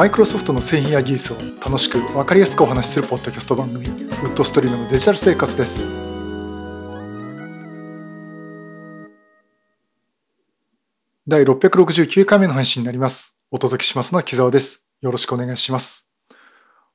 [0.00, 5.86] マイクロソフトの製品や技術を楽しく分かりやすくお話しするポッドキャスト番組ウッドストリームのデジタル生活です。
[11.28, 13.38] 第669回目の配信になります。
[13.50, 14.86] お届けしますのは木澤です。
[15.02, 16.10] よろしくお願いします。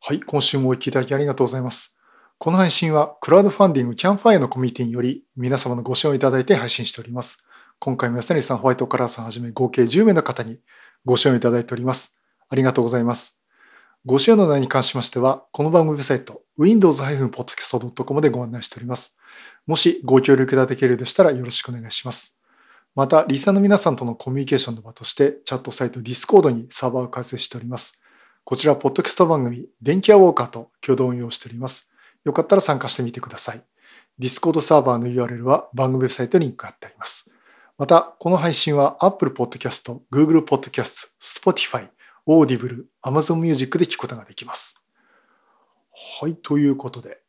[0.01, 1.95] はい今週もお聞きいただきありがとうございます。
[2.39, 7.37] この配信はクラウドファンディングキャンファイアのコミュニティにより皆様のご支援をいただいて配信しております。
[7.77, 10.59] 今回も安成さん、ホワイトカラーさんはじめ合計10名の方に
[11.05, 12.19] ご支援をいただいております。
[12.49, 13.39] ありがとうございます。
[14.05, 19.17] ご支援の内容に関しましては、この番組サイト、windows-podcast.com でご案内しております。
[19.65, 22.37] もしご協力いただけるでしたらよろしくお願いします。
[22.93, 27.99] また、リスナーの皆さんとのコミュニケーションの場として、チャットサイト Discord にサーバーを開設しております。
[28.43, 31.89] こちら、ポッドキャスト番組、電気屋ウォーカーと共同運用しております。
[32.23, 33.63] よかったら参加してみてください。
[34.19, 37.29] Discord サーバーの URL は番組サイトにリンク貼ってあります。
[37.77, 41.89] また、この配信は Apple Podcast、Google Podcast、Spotify、
[42.27, 44.81] Audible、Amazon Music で聞くことができます。
[46.19, 47.19] はい、ということで、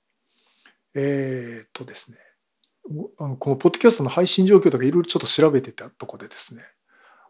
[0.94, 2.18] えー、っとですね、
[3.18, 6.62] あのこのポッドキャストの配信状況とかいろいろちょっと調べてたとこでですね、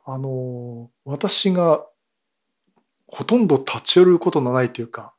[0.04, 1.84] あの、私が
[3.08, 5.14] ほとんど立ち寄ることのないというか、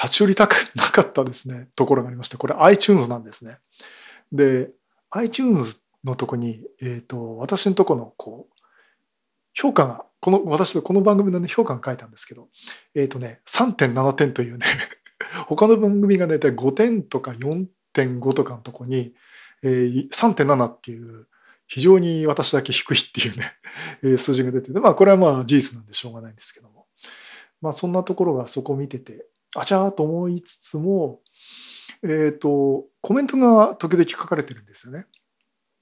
[0.00, 3.58] 立ち寄りたくなかったですね、ところがありまして、これ iTunes なんですね。
[4.32, 4.70] で、
[5.10, 8.54] iTunes のとこに、えっ、ー、と、私のとこの、こう、
[9.54, 12.48] 評価が、この、私のこの番組のね、評価が書いたんですけど、
[12.94, 14.66] えっ、ー、とね、3.7点というね
[15.46, 19.14] 他の番組が大体5点とか4.5とかのとこに、
[19.62, 21.26] えー、3.7っていう、
[21.68, 23.52] 非常に私だけ低いっていうね、
[24.04, 26.86] え数字が出てて、まあこれはまあ事実なんでしょうがないんですけども。
[27.60, 31.22] まあそんなところがそこを見てて、あちゃーと思いつつも、
[32.02, 35.06] えっ、ー、と、コメントが時々書かれてるんですよね。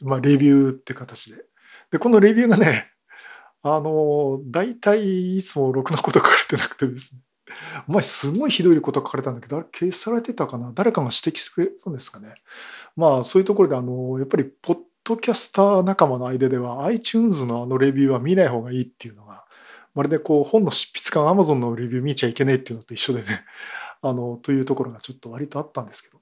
[0.00, 1.44] まあ、レビューって形で。
[1.91, 2.92] で、このレビューがね、
[3.66, 7.22] あの、大体いつもろくなこと書かれてなくてですね。
[7.88, 10.70] お前すごいひどいこと書かれたんだけど、あれ消されてたかな？
[10.74, 12.34] 誰かが指摘してくれそうですかね？
[12.94, 19.44] まあそういうところで、あの、やっぱりポッドキャスター仲間の間では iTunes のあのレビューは見ない方がいいっていうのが、
[19.94, 23.44] まるでこう本の執筆感 Amazon のレビュー見ちゃいけねえっていうのと一緒でね、
[24.03, 26.19] あの、というところがちょっと割とあったんですけど。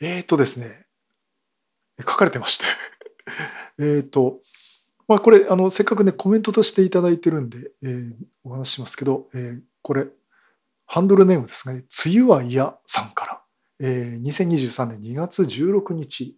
[0.00, 0.84] えっ、ー、とですね、
[2.00, 2.64] 書かれてまして
[3.78, 4.40] えっと、
[5.06, 10.06] まあ、これあのせっかくねコメントとしていただいてるんで、えー、お話しますけど、えー、これ
[10.86, 13.42] ハンドルネームですね「梅雨は嫌」さんから、
[13.80, 16.36] えー、2023年2月16日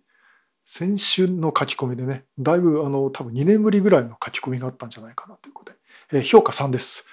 [0.65, 5.79] 先週の書き込みでねだいぶあの多分2年ぶりぐらいの書き込みがあったんじゃないかなということで、
[6.13, 7.07] えー、評価3です。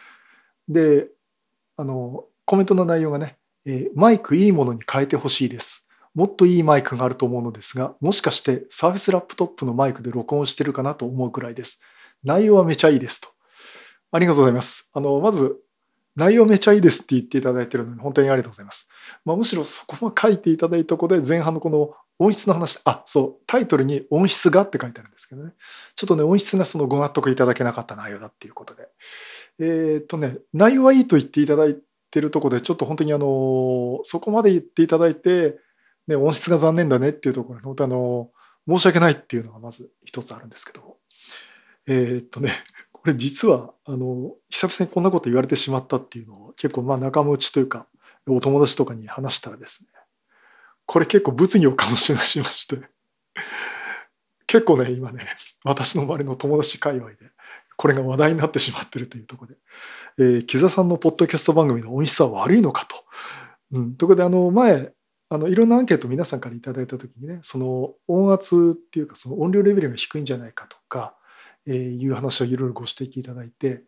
[0.68, 1.08] で
[1.78, 5.82] あのコメントの内容がね、えー、マイクいいものに変えてほしいです。
[6.13, 11.81] もっといいマイクがあると思うのですが、もしかしてサーフェスラップトップのマイクで録音してるかなと思うくらいです。
[12.24, 13.29] 内容はめちゃいいですと。
[14.12, 14.90] ありがとうございます。
[14.94, 15.57] あの、まず、
[16.16, 18.90] 内容めちゃいいですって言っていただいてるのに本当にありがとうございます。
[19.25, 25.53] まあ、むしろそこも書いていただいたところで前半のこの音質の話、あ、そう、タイトルに音質がって書いてあるんですけどね。
[25.96, 28.88] ちょっとね、音質がそのご納得いただけなかった内容だっていうことで。
[29.59, 31.78] えー、っとね、内容はいいと言っていただい
[32.12, 35.57] てるところで、ちょっと本当にあの、そこまで言っていただいて、
[36.08, 38.31] ね、音質が残念だねっていうところに、本当あの、
[38.68, 40.97] 申し訳ないっていうのがまず一つあるんですけど、
[41.88, 42.52] えー、っとね、
[42.91, 47.88] これ実は、あの、久々にこんなこと言われてしまったっていうのを結構まあ仲間内というか、
[48.28, 49.90] お友達とかに話したらですね、
[50.86, 52.78] これ結構物議を醸し出しまして、
[54.47, 55.28] 結構ね、今ね、
[55.64, 57.18] 私の周りの友達界隈で、
[57.75, 59.58] これが話題になってしまってるというところで、
[60.20, 62.96] えー、木座さんのポッドキャスト番組の音質は悪いのかと。
[63.72, 64.94] うん、とことで、あの、前、
[65.33, 71.16] あのいろんなアンケート皆さんから頂いた時にねその音圧っていうかその音量レベルが低いんじゃないかとか、
[71.66, 73.81] えー、いう話をいろいろご指摘いただいて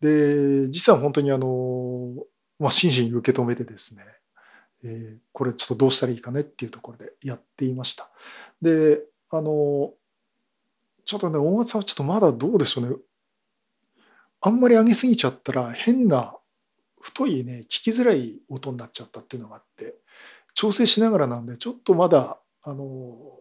[0.00, 2.14] で実は本当にあの、
[2.60, 4.04] まあ、真摯に受け止めてですね、
[4.84, 8.08] えー、これちょっとどうしたらいいかねっていうところでやっていました。
[8.60, 9.92] であの
[11.04, 12.94] ちょっとね音圧はちょっとまだどうでしょうね
[14.40, 16.36] あんまり上げすぎちゃったら変な
[17.00, 19.96] 太いね聞きづらい音になっちゃったっていうのがあって
[20.54, 23.38] 調整しながらなんでちょっとまだあの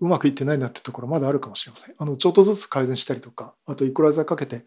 [0.00, 1.94] うまくいってないなってところまだあるかもしれません。
[1.96, 4.64] あのちょっとずつ改善したりとかあとイコライザーかけて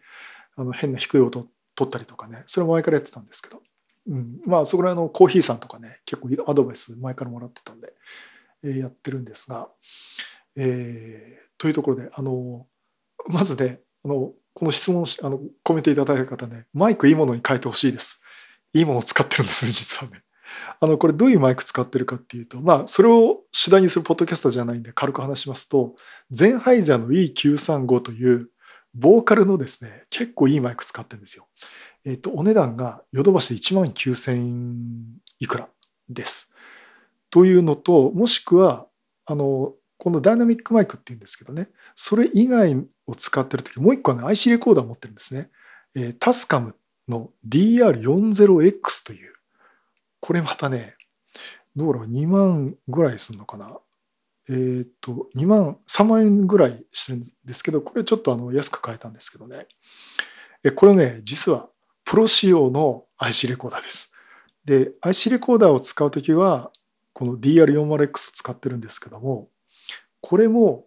[0.56, 3.60] あの変な低い音を取ったりとかねそれも前からやってたんですけど、
[4.08, 7.92] うん、まあそこら辺のコーヒーさんとかね結構アドバイス前からもらってたんで、
[8.64, 9.68] えー、やってるんですが、
[10.56, 12.66] えー、というところであの
[13.28, 18.22] まずねあのこの質問あのコメントいただいた方ねマイクいいものに変えてほしいです。
[18.76, 20.22] いいものを使ってるんですね、実はね。
[20.80, 25.94] あの、これどういうマイク使ってるかっていうと、まあ、それを主題にするポッドキャストじゃないんで軽く話しますと、
[26.30, 28.50] ゼンハイザーの E935 という
[28.94, 31.46] ボーカルのですね、結構いいマイク使ってるんですよ。
[32.04, 34.92] えっ、と、お値段がヨドバシで1万9000
[35.40, 35.68] いくら
[36.08, 36.52] です。
[37.30, 38.86] というのと、もしくは、
[39.24, 42.76] あの、このダイナミックマイクっていうんですけどね、それ以外
[43.06, 45.50] を使ってるとき、もう一個はね、IC レコーダー持ってるんですね。
[45.94, 46.76] えー、タスカム
[47.08, 49.34] の DR40X という、
[50.20, 50.94] これまたね、
[51.74, 53.78] どうだろう、2万ぐらいするのかな。
[54.48, 59.66] えっ、ー、と、2万、3万円ぐらいしてるんですけど、これちょっとあの安く買えたんですけどね。
[60.64, 61.68] え、これね、実は
[62.04, 64.12] プロ仕様の IC レコーダーです。
[64.64, 66.70] で、IC レコーダーを使うときは、
[67.12, 69.48] この DR40X を使ってるんですけども、
[70.20, 70.86] これも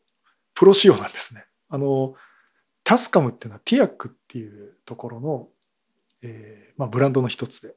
[0.53, 1.45] プロ仕様なんですね。
[1.69, 2.15] あの、
[2.83, 5.47] タスカムっていうのはティアックっていうところの、
[6.21, 7.75] えーまあ、ブランドの一つで、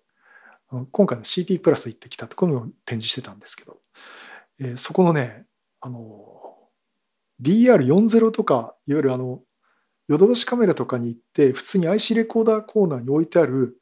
[0.90, 3.78] 今回の CP プラス行ってきたところも展示してたんですけど、
[4.60, 5.44] えー、そこのね、
[5.80, 6.32] あの、
[7.42, 9.40] DR40 とか、いわゆるあの、
[10.08, 13.76] ヨドバシカメラとかに行って、普通に IC レコーダーコーナーに置いてある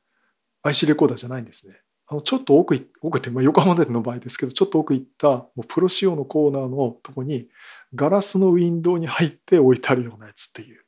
[0.62, 1.80] IC レコーダーじゃないんですね。
[2.06, 7.48] あのちょっと奥奥って、まあ、横浜での場合ですけど、ちょっと奥行ったもうプロ仕様のコーナーのとこに、
[7.94, 10.84] ガラスのウィンドウに入って置いてあるようなやつっていう、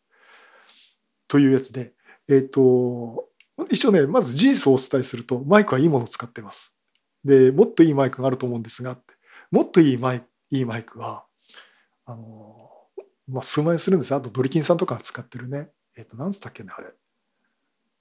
[1.28, 1.92] というやつで、
[2.28, 3.28] えっ、ー、と、
[3.70, 6.76] 一応ね、まず事実をお伝えすると、マイクはいいものを使ってます。
[7.24, 8.96] で、もっといいマイクがあると思うんですが、
[9.50, 11.24] もっといいマイクいいマイクは、
[12.04, 12.68] あの、
[13.26, 15.70] まあ、数万円するんですあとドリキンさんとかが使ってるね。
[15.96, 16.88] えっ、ー、と、なんつったっけね、あれ。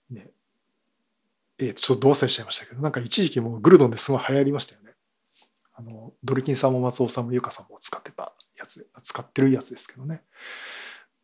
[0.10, 0.30] ね。
[1.58, 4.92] えっ、ー、と、ちょっとどう忘れしちゃいましたけど、なんか一時期もうグルドンですごい流行りましたよね。
[5.74, 10.24] あの、ドリキンさんも松尾さんもゆかさんも使ってたやつ、使ってるやつですけどね。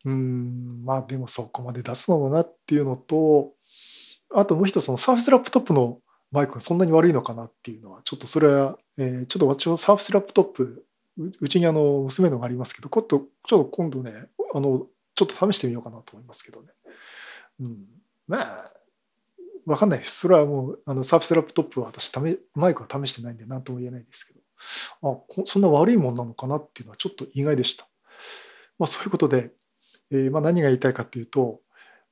[0.05, 3.53] うん、まあでもそこまで出すのもなっていうのと、
[4.33, 5.99] あともう一つそのサーフスラップトップの
[6.31, 10.85] マイクがそんなに悪いのかなっていうのは、ちょっとそれは、えー、ちょっと私はサーフスラップトップ
[11.39, 16.67] うちにあの娘のがありますけど、ちょっと今度ね、あのちょっと試してみようかなと思いますけどね。
[17.59, 17.85] うん、
[18.27, 18.71] まあ、
[19.65, 20.19] わかんないです。
[20.19, 24.39] それはもう、あのサーフスラップトップは私試、マイクは試してないんで何とも言えないですけど、
[25.01, 27.87] あそんな悪いもんなのかなっていうのはちょっと意外でした。
[28.77, 29.51] まあ、そういうことで、
[30.11, 31.61] えー、まあ、何が言いたいかっていうと、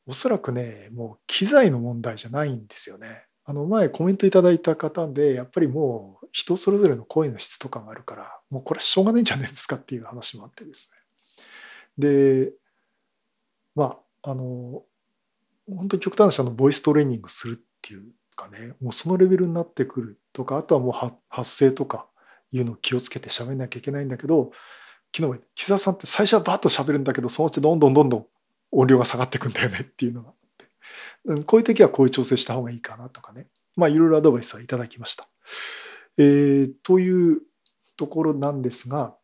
[0.08, 3.26] おそらくね、もう機材の問題じゃないんですよね。
[3.48, 10.98] あの前コメントいただいた方で、やっぱりもう人それぞれの声の質とかがあるから、もうこれしょうがないんじゃないですかっていう話もあってですね。
[11.98, 12.54] で、
[13.76, 14.84] まあ、あの、
[15.68, 18.04] 本当に極端な話、あの、ボイストレーニングするっていう
[18.36, 22.08] かね、もうそのレベルになってくるとか、あとはもう発声とか
[22.52, 24.52] いうのを気をつけて喋んなきゃいけないんだけど、
[25.16, 28.28] 昨日、木澤さんって最初はバッと喋るんだけど、そのうちどんどんどんどん
[28.76, 30.34] 音量が下がっていくんだよねっていうのが
[31.46, 33.48] こういう時はこういう調整した方がいいかなとかね。
[33.76, 35.28] まあいろいろアドバイスはいただきました。
[36.18, 37.42] えー、という
[37.98, 39.16] ところなんですが、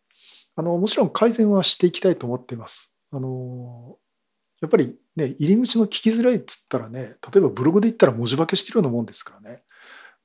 [0.56, 2.94] あの、もちろん改善はしていきたいと思っています。
[3.12, 3.98] あの、
[4.62, 9.63] やっぱりね、入り口の聞きづらいっつったらね、例えばブログで言ったら文字化けしてるようなもんですからね。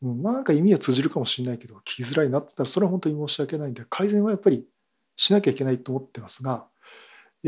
[0.02, 4.66] うん、まあなんか意味は通じるかもしれないけど、聞きづらいなって言ったら、それは本当に申し訳ないんで、改善はやっぱり
[5.16, 6.66] しなきゃいけないと思ってますが、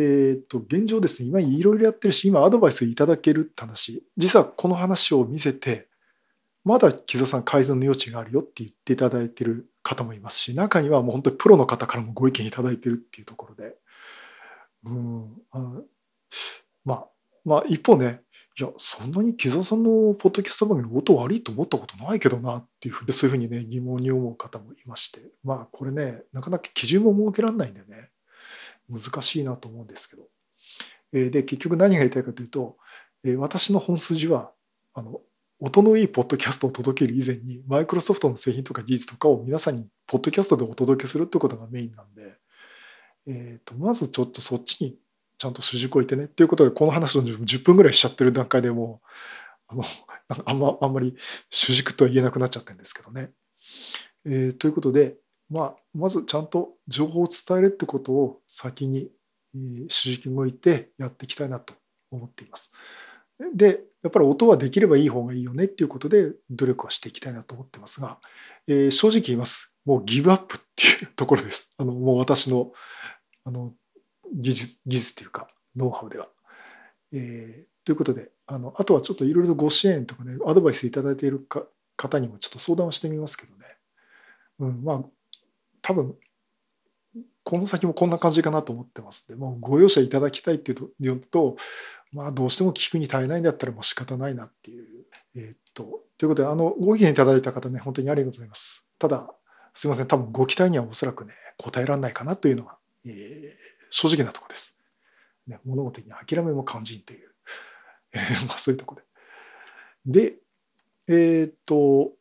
[0.01, 5.89] えっ、と、現状ですね、今いろいろやってるし、今アドバイスいただけるって話、実はこの話を見せて、
[6.65, 13.75] まだ木澤さん改善の余地があるよって言っていただいてる方もいますし、中にはもう本当にプロの方からもご意見いただいてるっていうところで、
[14.85, 15.83] うん、あ
[16.85, 17.09] まあ、
[17.45, 18.21] まあ一方ね、
[18.57, 28.11] いや、そんなに木澤さんのポッドキャスト番組の音悪いと思ったことないけどなっていうふうに、そういうふうにね、疑問に思う方もいまして、まあこれね、なかなか基準も設けられないんでね、
[28.89, 30.29] 難しいなと思うんですけど。
[31.13, 32.77] で、結局何が言いたいかというと、
[33.37, 34.53] 私の本筋は、
[34.95, 35.21] あの、
[35.61, 42.37] 音のいいポッドキャストを届ける以前に、マイクロソフトの製品とか技術とかを皆さんにポッドキャストでお届けするってことがメインなんで、
[43.27, 44.99] えーと、まずちょっとそっちに
[45.37, 46.29] ちゃんと主軸を置いてね。
[46.29, 49.01] ということで、この話を10分ぐらいしちゃってる段階でも
[49.71, 49.85] う、あの、
[50.47, 51.17] あんまあんまり
[51.51, 53.31] 主軸とは言えなくなっちゃってるんですけどね。
[54.27, 55.17] えー、ということで、
[55.51, 59.11] まあ、まずちゃんと情報を伝えるってことを先に
[59.89, 61.75] 主軸に置いてやっていきたいなと
[62.11, 62.73] 思っています。
[63.55, 68.19] で、やっぱり音はできればいい方がいいよねっていうことで努力はしていきたいなと思ってますが、
[68.67, 69.75] えー、正直言います。
[69.85, 71.73] もうギブアップっていうところです。
[71.79, 72.73] あの、もう私の
[73.45, 73.73] あの
[74.35, 76.29] 技術、技術っていうか、ノウハウでは。
[77.13, 83.65] えー、ということで、あの、あとはちょっといろいろご支援とかね、アドバイスいただいているか方にもちょっと相談をしてみますけどね。
[84.59, 85.05] うん、まあ、
[85.89, 86.15] 多分
[87.45, 91.57] この先もこんな感じかなと思ってますでもうご容赦いただきたいっていうと
[92.13, 94.87] まあどうしても聞くに耐えないんだったらもう仕方ないなっていう。
[95.35, 98.87] えー、っとということであのご意見いただいた方ね本当にありがとうございます。
[98.99, 99.31] ただ
[99.73, 102.77] すいません多分ご期待にはおそらくね答えられないかなというのが、
[103.07, 104.77] えー、正直なところです。
[105.47, 107.31] ね、物事に諦めも肝心という、
[108.13, 109.03] えー、まあそういうところ
[110.05, 110.35] で。
[111.09, 112.13] で、えっ、と、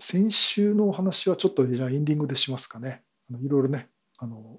[0.00, 3.02] 先週のお話はちょっとエンディングでしますかね。
[3.30, 3.88] あのいろいろね、
[4.18, 4.58] あの、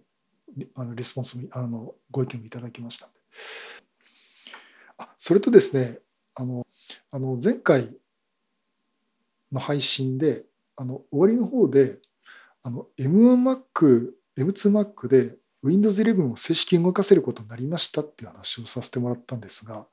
[0.76, 3.10] あのレスポンスも、あの、ご意見もいただきました
[4.98, 6.00] あ、それとですね、
[6.36, 6.66] あの、
[7.10, 7.98] あの前回
[9.52, 10.46] の配信で、
[10.76, 11.98] あの終わりの方で、
[12.64, 19.86] あの M1Mac、M2Mac で Windows 11を正式に動かせることになりましたっていう話をさせてもらったんですが、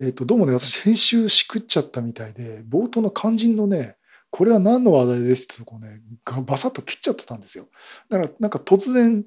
[0.00, 3.97] えー、とどうもね、私編集しくっちゃったみたいで、冒頭の肝心のね、
[4.38, 5.46] これは何の話題です？
[5.46, 6.00] ってとこね、
[6.44, 7.66] バサッと切っちゃってたんですよ。
[8.08, 9.24] だからなんか突然、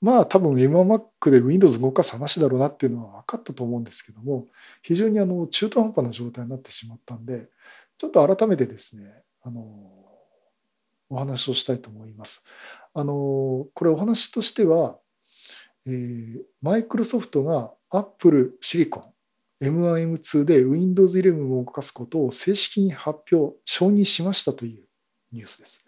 [0.00, 4.46] まあ多分 M1Mac で Windows 動かす話だろうなっていうのは分かったと思うんですけども、
[4.80, 7.48] 非常にあの中途半端な状態になってしまったんで、
[7.98, 9.60] ちょっと改めてですね、あの、
[11.10, 12.44] お話をしたいと思います。
[12.94, 15.00] あの、これお話としては、
[16.62, 19.13] マイクロソフトが Apple シリコン
[19.60, 24.84] M1M2 で Windows 11を動かすことを正式に発表、承認しましたという
[25.32, 25.84] ニュースです。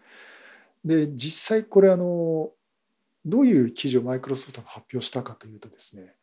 [0.85, 2.51] で、実際これあの、
[3.25, 6.15] どういう記事をマイクロソフトが発表したかというとですね、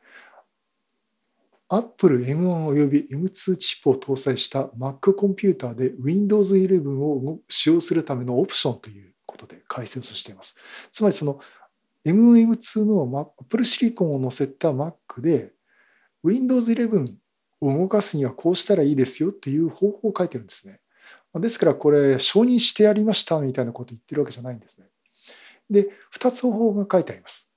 [1.69, 10.55] Apple M1 および M2 チップを搭載した Mac コンピューターで Windows 11を使用するためのオプションということで解説をしています。
[10.91, 11.39] つまりその
[12.05, 15.53] M1M2 の Apple シリコンを載せた Mac で
[16.23, 17.15] Windows 11
[17.72, 20.79] 動かすにはこうしたらいいですよっていう方法を書いてるんですね。
[21.36, 24.88] ですからこれ承認してやりましたみたいなことを言ってるわけじゃないんですね。
[25.70, 27.50] で、2つ方法が書いてあります。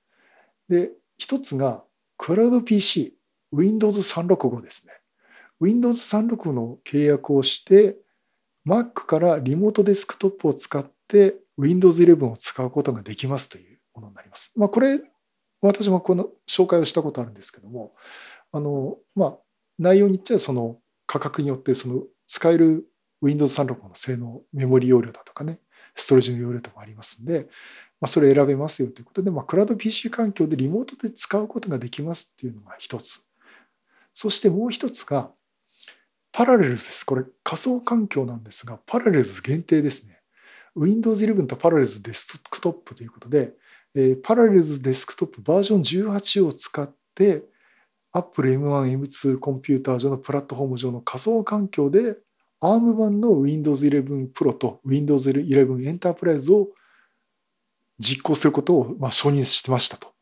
[0.69, 1.83] で、1つが、
[2.17, 3.15] クラウド PC、
[3.51, 4.93] Windows 365ですね。
[5.59, 7.97] Windows 365の契約をして、
[8.67, 14.51] Mac からリモートデスクトップを使って Windows 11を使うことができますというものになります。
[14.55, 14.99] まあ、これ、
[15.61, 17.91] 私もこの紹介をしたことあるんですけども、
[18.51, 19.37] あの、まあ、
[19.79, 22.85] 内容に言っちゃその価格によってその使える
[23.21, 25.59] Windows 365の性能、メモリ容量だとかね、
[25.95, 27.47] ストレージの容量とかありますんで、
[27.99, 33.25] まあ、それ選べますよということで、まあ、クラウド PC 環境でリモートで使うことができますっていうのが一つ。
[34.13, 35.31] そしてもう一つが、
[36.31, 37.03] パラレルズです。
[37.03, 40.19] これ仮想環境なんですが、パラレルズ限定ですね。
[40.75, 43.53] Windows 11とパラレルズデスクトップということで、
[43.95, 47.43] えー、パラレルズデスクトップバージョン18を使って、
[48.17, 52.17] Apple M1、M2 コンピューター上のプラットフォーム上の仮想環境で
[52.61, 56.69] ARM 版の Windows 11 Pro と Windows 11 Enterprise を
[57.99, 60.13] 実行することをまあ承認してましたと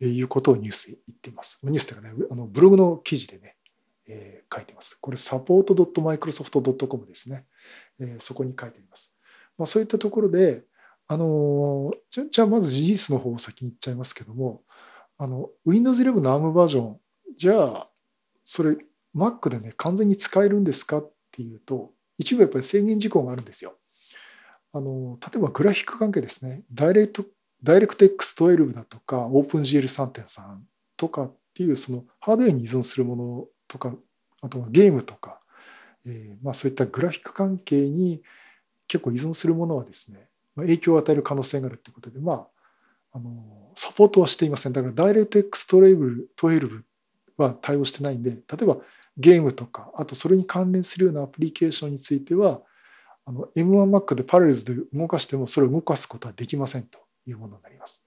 [0.00, 1.58] いうことをニュースで言っています。
[1.62, 3.56] ニュースというかね、あのブログの記事でね、
[4.06, 4.96] えー、書いてます。
[5.00, 7.44] これ、support.microsoft.com ですね、
[8.00, 8.20] えー。
[8.20, 9.14] そこに書いてあります。
[9.58, 10.64] まあ、そういったところで、
[11.08, 14.62] あのじゃじゃあまず事実の方を先に言っちゃいますけども、
[15.18, 17.00] あの Windows 11の ARM バージョン、
[17.36, 17.90] じゃあ、
[18.44, 18.76] それ
[19.14, 23.74] Mac でね、完全に使えるんですかっていうと、一部やっぱり制限事項があるんですよ。
[24.72, 27.24] あの例えばグラフィック関係ですね、ダイレクト
[27.62, 30.58] ダイレクト X12 だとか、OpenGL3.3
[30.96, 33.94] とかっていうそのハードウェアに依存するものとか、
[34.42, 35.40] あとはゲームとか、
[36.06, 38.22] えー、まあそういったグラフィック関係に
[38.86, 42.46] 結構依存するものはですね、ま影響を与える可能性があるということで、まあ、
[43.12, 44.72] あのサポートはしていません。
[44.72, 46.82] だからダイレクト X12
[47.36, 48.78] は対応してないんで、例えば
[49.16, 52.60] ゲームとか、あとそれに関連するようなアプリケーションについては、
[53.56, 58.04] M1Mac でパラレルズで動かしてもそれを動かすことはできませんというものになります。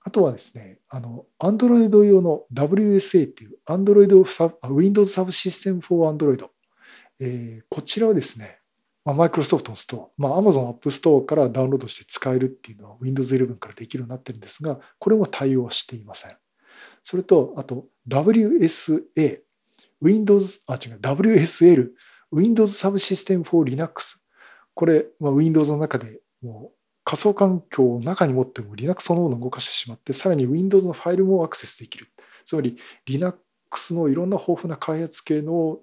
[0.00, 6.48] あとはですね、あの Android 用の WSA っていう Android Windows Subsystem for Android、
[7.18, 8.60] えー、こちらはですね、
[9.04, 16.36] まあ、マイクロソフトのストア、まあ、Amazon App Store からダウンロードして使えるっていうのは Windows 11からできるようになってるんですが、これも対応していません。
[17.06, 19.40] それと、あと WSA、
[20.02, 21.90] Windows、あ、違う、WSL、
[22.32, 24.20] Windows Subsystem for Linux。
[24.74, 32.08] これ、まあ、Windows の中でもう仮想環境を中に持っても Linux そのものを動かしてしまって、さらに Windows のファイルもアクセスできる。
[32.44, 35.78] つまり Linux のいろんな豊富な開発系の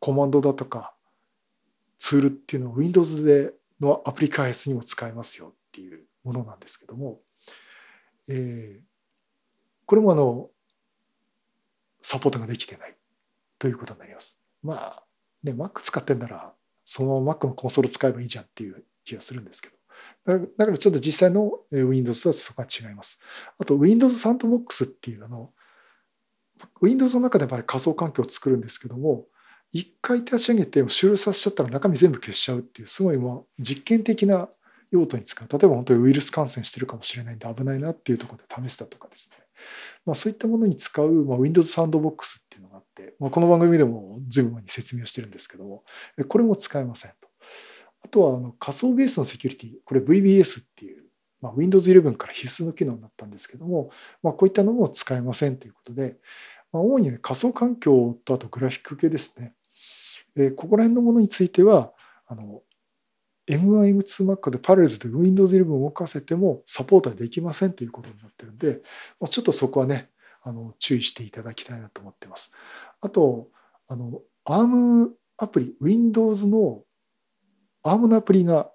[0.00, 0.94] コマンドだとか
[1.98, 7.20] ツールっていうのを Windows でのアプリ開発にも使えますよっていうものなんですけども、
[8.26, 8.82] えー、
[9.84, 10.48] これもあの
[12.02, 12.94] サポートができてない
[13.58, 14.38] ということになります。
[14.62, 15.02] まあ
[15.42, 16.52] ね、Mac 使ってんなら
[16.84, 19.76] そのまま Mac のコンソール使えばいいじゃんっていう気がするんですけど。
[20.24, 23.20] だからちょっと実際の Windows とはそこは違います。
[23.58, 25.52] あと Windows サンドボックスっていうあの
[26.80, 29.26] Windows の中で仮想環境を作るんですけども
[29.72, 34.48] 一回立ち上げて終了させちゃったら中身全部消しちゃうっていうすごいもう実験的な
[34.90, 39.36] 用途に使う例えば本当にウイルス感染してるかもしれないんで危ないなっていうところで試したとかですね
[40.04, 45.84] まあ、そういったものに使う、まあ、Windows サンドボックスっていうのがあって、まあ、この番組でも随分前に説明をしてるんですけども、
[46.28, 47.28] これも使えませんと。
[48.04, 51.04] あとはあの仮想ベースのセキュリティ、これ VBS っていう、
[51.40, 53.90] まあ、Windows 11から必須の機能になったんですけども、
[54.22, 56.16] まあ、こういったのも使えませんということで、
[56.72, 59.54] まあ、主に、ね、仮想環境とあとグラフィック系ですね。
[60.36, 61.92] えー、ここら辺のものについては、
[62.26, 62.62] あの
[63.48, 68.82] M1、M2Mac でパレルズで Windows 11を動かせてもサポートはできませんということになってるんで、
[69.28, 70.10] ちょっとそこはね、
[70.42, 72.52] あの注意していただきたいなと思ってます。
[73.00, 73.48] あと、
[73.88, 76.82] あの ARM アプリ、Windows の
[77.84, 78.70] ARM のアプリが、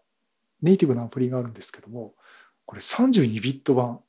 [0.62, 2.16] ネイティブなアプリがあるんですけども、
[2.66, 4.00] これ32ビット版、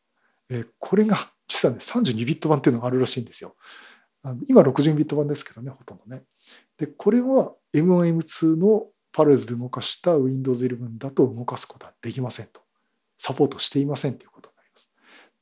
[0.51, 3.57] えこれが実はね、32ビット版っていうのがあるらしいんですよ。
[4.49, 6.23] 今60ビット版ですけどね、ほとんどね。
[6.79, 12.61] で、これは M1、M2 のパルズで動かした Windows 11だと動かすことはできませんと。
[13.17, 14.91] サポートしていませんということになります。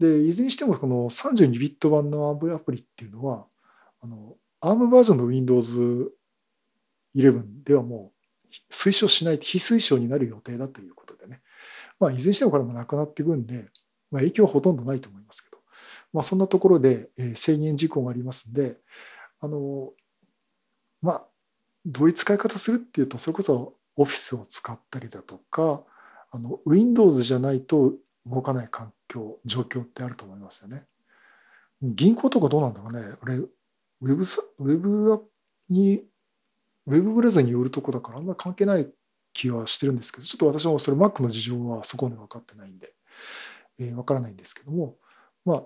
[0.00, 3.46] で、いずれにしてもこの32ビット版のアプリっていうのは、
[4.00, 6.12] あの、ARM バージョンの Windows
[7.14, 8.12] 11ではも
[8.50, 11.42] う推奨しない、非推奨になる予定だということでね。
[11.99, 13.68] まあ、いずれにしてもこれもなくなっていくんで、
[14.11, 15.58] まあ、影響はほとんどないと思いますけど、
[16.12, 18.78] まあ、そんなところで制限事項がありますんで、
[19.40, 19.92] あの、
[21.02, 21.26] まあ、
[21.87, 25.83] どういう使い方するっていうと、それこそオフィスを使ったりだとか、
[26.33, 27.95] あの Windows じゃないと
[28.26, 30.85] 動かない環境、状況ってあると思いますよね。
[31.81, 33.16] 銀行とかどうなんだろうね。
[33.21, 35.31] あれ、ウェブウェブ
[35.69, 36.02] に、
[36.87, 38.88] ウェブブラウザによるとこだからあんまり関係ない
[39.33, 42.95] 気はしてるんですけど、ちょっと私もそれ Mac の事情はそこまで分かってないんで、
[43.78, 44.97] えー、分からないんですけども、
[45.45, 45.64] まあ、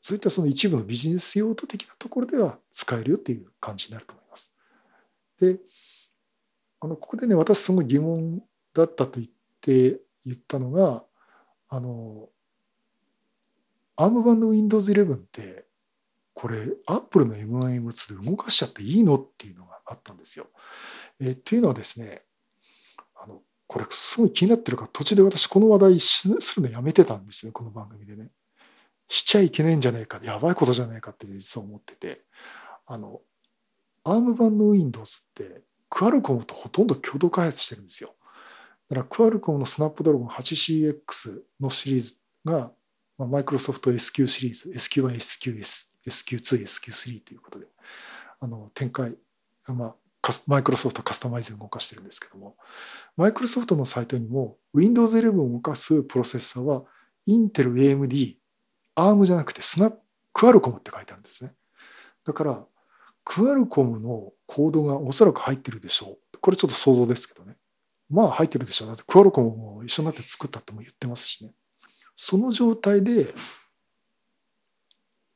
[0.00, 4.17] そういったその一部のビジネス用途的なところでは使えるよっていう感じになると思います。
[5.40, 5.58] で、
[6.80, 8.42] あの、ここでね、私すごい疑問
[8.74, 9.26] だったと言っ
[9.60, 11.04] て言ったのが、
[11.68, 12.28] あの、
[13.96, 15.66] ARM 版の Windows 11って、
[16.34, 20.46] これ、Apple の M1、M2 で動かしちゃっていいのっていうのがあったんですよ。
[21.18, 22.22] えというのはですね、
[23.16, 28.30] あの、これすごい気になってるから、途中で私この話題するのやめてたんですよ、この番組でね。
[29.08, 32.24] しちゃいけないんじゃないか、やばいことじゃないかって実は思ってて、
[32.86, 33.20] あの、
[34.04, 38.14] ARM 版の Windows ってクアルコムとほとんど共同開発してるんですよ。
[38.88, 42.72] だからクアルコムのスナップドラゴン 8CX のシリーズが
[43.18, 45.58] マイクロソフト SQ シリーズ SQ1、SQ、
[46.06, 47.66] SQ2、SQ3 ということで
[48.40, 49.16] あの展開、
[49.66, 49.94] まあ、
[50.46, 52.56] マイクロソフトカスタマイズで動かしてるんですけども
[53.16, 56.84] マイクロソフトのサイトにも Windows 11を動かすプロセッサーは
[57.26, 58.36] インテル AMD
[58.96, 59.98] ARM じゃなくてスナップ
[60.32, 61.54] クアルコムって書いてあるんですね
[62.24, 62.64] だから
[63.30, 66.38] クアルコムのコードがおそらく入ってるでしょう。
[66.40, 67.56] これちょっと想像ですけどね。
[68.08, 68.88] まあ入ってるでしょう。
[68.88, 71.52] だってクアルコムも一緒になって作ったとも言ってますしね。
[72.16, 73.34] その状態で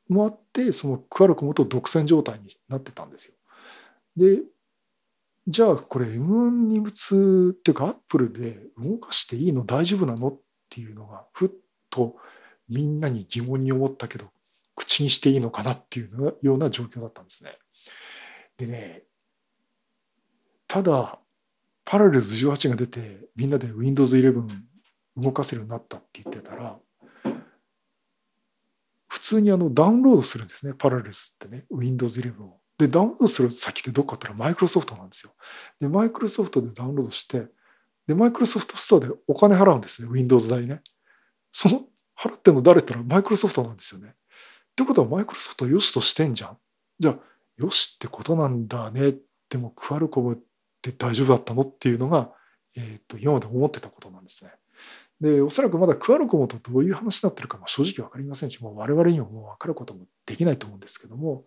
[0.09, 3.35] もあって、そのクアルコムと独占状態になってたんですよ。
[4.17, 4.41] で、
[5.47, 9.67] じゃあこれ M1 二物っていうかアップルで動かしていいの？
[9.67, 10.29] 大丈夫なの？
[10.29, 11.51] っていうのがふっ
[11.91, 12.17] と
[12.71, 14.31] みんなに疑問に思ったけど
[14.75, 15.73] 口にしていいのかな？
[15.73, 17.51] っていうような状況だったんですね。
[18.57, 19.03] でね、
[20.67, 21.19] ただ、
[21.85, 24.49] パラレルズ18が出て、みんなで Windows 11
[25.17, 26.79] 動かせるようになったって言ってたら、
[29.09, 32.61] 普通にあのダウンロードするんですね、パラレルズってね、Windows 11を。
[32.79, 35.35] で、ダウンロードする先ってどっかって言ったらマイクロソフトなんですよ。
[35.81, 37.49] で、マイクロソフトでダウンロードして、
[38.07, 40.81] で、マイクロソフトストアでお金払うんですね、Windows 代ね。
[41.53, 41.83] その
[42.19, 44.09] 払ってんの誰ったらマイクロソフトなんですよね。
[44.09, 44.13] っ
[44.75, 46.59] てことはマイクロソフトよしとしてんじゃん。
[46.99, 47.19] じゃあ、
[47.57, 49.15] よしってことなんだね
[49.49, 50.39] でもクアルコムっ
[50.81, 51.63] て大丈夫だったの？
[51.63, 52.33] っていうのが、
[52.77, 54.51] えー、と今まで思ってたことなんですね。
[55.21, 61.45] でおそらくまだクアルコムとどういう話になってるかも正直分かりませんしもう我々にはもう分かることもできないと思うんですけども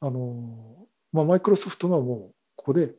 [0.00, 2.94] あの、まあ、マイクロソフトはもうここで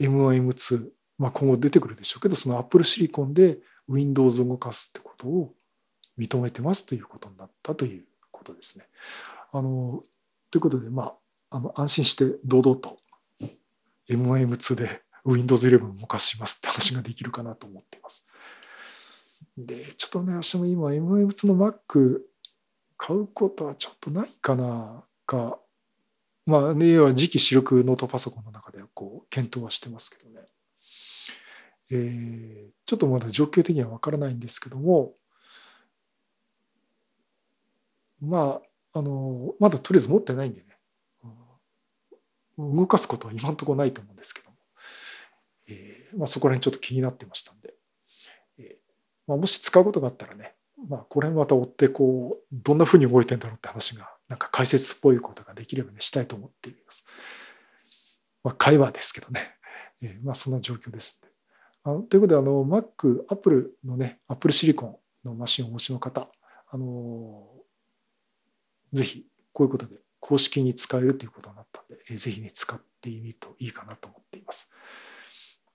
[0.00, 5.52] M1M2、まあ、今後出てくるでしょうけどそのアップルシリコンで Windows を動かすってことを
[6.18, 8.86] 認めてますということになったということですね。
[9.52, 10.02] あの
[10.50, 11.14] ということでまあ
[11.50, 12.98] あの安心して堂々と
[14.10, 18.26] M1M2 で Windows 11を動かしますって話ができるかなと思っています。
[19.56, 22.20] で、ちょっとね、私も今 M1M2 の Mac
[22.96, 25.58] 買うことはちょっとないかなか、
[26.46, 30.46] まあ、ね、要は次期主力ノートパソコンの中でこう検討はしてますけどね。
[31.90, 35.14] えー、ちょっとまだ状況的にはわからないんですけども、
[38.20, 38.60] ま
[38.94, 40.77] あ、あの、まだとりあえず持ってないんでね、
[42.58, 44.56] 動かすことは今のところないと思うんですけども、
[45.68, 47.74] えーまあ、そこら辺ちょっと気になってましたんで、
[48.58, 48.76] えー
[49.26, 50.54] まあ、もし使うことがあったらね、
[50.88, 57.04] まあ、これまた追ってこうどんなふうに動いてんだろうって話がなんか解説っぽいことができればねしたいと思っています。
[58.44, 59.40] まあ、会話ですけどね、
[60.02, 61.20] えー、まあそんな状況です。
[61.84, 66.28] あのということであの Mac、Apple のね Apple シリコンのマシンをお持ちの方
[66.70, 67.46] あの
[68.92, 71.77] ぜひこういうことで公式に使えるということになった、
[72.16, 74.70] ぜひね使ってみるといいかなと思っています。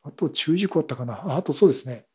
[0.03, 1.35] あと注意事項あったかな？
[1.35, 2.05] あとそうですね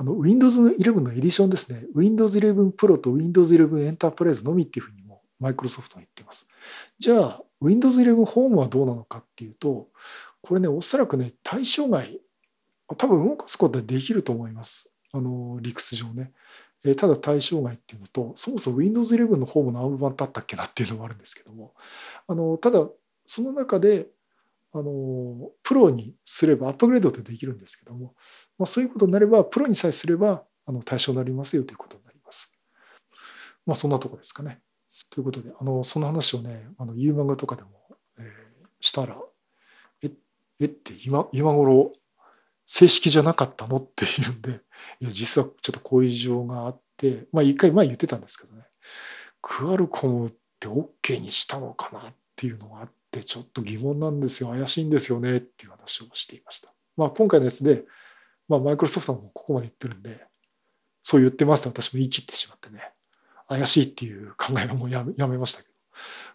[0.00, 6.46] あの Windows 11のエディションですね、Windows 11 Pro と Windows 11 Enterprise のみっていうふうにもマイクロソフトは言っています。
[7.00, 9.88] じゃあ、Windows 11 Home はどうなのかっていうと、
[10.40, 12.20] これね、おそらくね、対象外、
[12.96, 14.88] 多分動かすことはできると思います。
[15.12, 16.30] あの、理屈上ね。
[16.84, 21.74] えただ対象外っていうのと、そもそも Windows 11のホームのアーム版だったっけなっていうのもあるんですけども、
[22.28, 22.88] あのただ、
[23.28, 24.06] その中で、
[24.72, 28.14] あのプロにすればアップグレードってできるんですけども、
[28.58, 32.52] まあ、そういうことになればプロにさえすればあの対象になりますよということになります。
[33.64, 34.60] まあそんなとこですかね。
[35.10, 37.70] ということであのその話をねあのユーマガとかでも、
[38.18, 39.16] えー、したら
[40.02, 40.10] え
[40.60, 41.92] えって今今頃
[42.66, 44.60] 正式じゃなかったのっていうんで
[45.00, 48.64] いや実はちょっとこういう事情があってまあ一回前言ってたんですけどね
[49.40, 56.72] クアルコムって OK にしたのかなっていうのがあってちょっと疑問なんですよ怪しいんですよねっていう話をしていました。
[56.96, 57.84] まあ今回のやつで
[58.48, 60.26] まあマイクロソフトもここまで言ってるんで
[61.02, 62.92] そう言ってますと私も言い切ってしまってね
[63.48, 65.74] 怪しいっていう考えはもうやめやめましたけど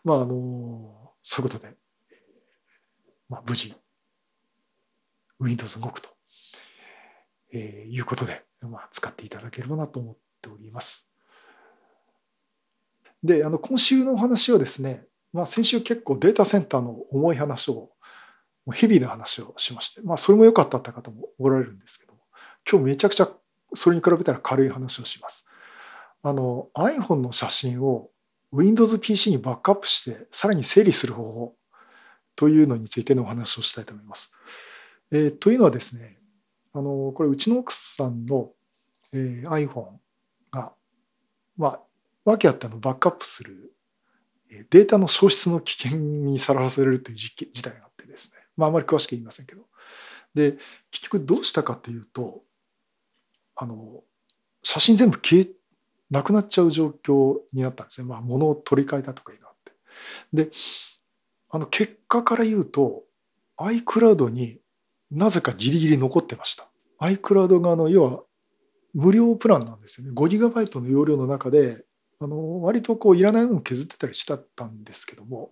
[0.03, 1.75] まああのそういうことで、
[3.29, 3.75] まあ、無事
[5.39, 6.09] Windows 動くと、
[7.51, 11.09] えー、いうことで、まあ、使っていただければなと思っております。
[13.23, 17.89] であの今週のお話はですね、まあ、先週結構データセンターの重い話を
[18.71, 22.19] ヘビーな話をしまして、まあ、それも良かったって方もおられるんですけども
[22.69, 23.29] 今日めちゃくちゃ
[23.73, 25.47] それに比べたら軽い話をします。
[26.21, 28.09] あの iPhone の写真を
[28.51, 31.55] Windows PC にバックアップしてさらに整理する方法
[32.35, 34.33] というのについてのお話をしたいと思います。
[35.11, 36.19] えー、というのはですね
[36.71, 38.51] あのこれうちの奥さんの、
[39.11, 39.87] えー、iPhone
[40.51, 40.71] が
[41.57, 41.79] まあ
[42.23, 43.72] 訳あってのバックアップする
[44.69, 49.61] データの消失の危険にさらされるという事態があってですねまああまり詳しく言いませんけど
[50.33, 50.57] で
[50.91, 52.41] 結局どうしたかというと
[53.55, 54.03] あの
[54.63, 55.47] 写真全部消え
[56.09, 58.07] なくなっちゃう状況になったんですね。
[58.07, 59.71] まあ、物を取り替えたとかいうのがあって。
[60.31, 60.51] で、
[61.49, 63.03] あの結果から言うと、
[63.57, 64.59] iCloud に
[65.11, 66.69] なぜかギリギリ残ってました。
[67.01, 68.23] iCloud があの要は
[68.93, 70.13] 無料プランなんですよね。
[70.13, 71.83] 5GB の容量の中で、
[72.23, 75.51] あの割とこういらないものを削ってたりしたったんですけども、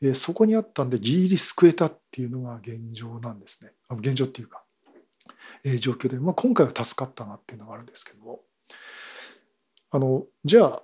[0.00, 3.72] えー、そこにあったんでギリギリ救えたっていうのが現状なんですね。
[3.90, 4.62] 現状っていうか、
[5.64, 8.40] えー、状況で、まあ、今回は助かったなっていうのがあるんですけども。
[9.90, 10.82] あのじゃあ